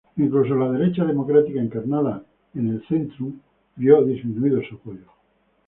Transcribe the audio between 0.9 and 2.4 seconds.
democrática, encarnada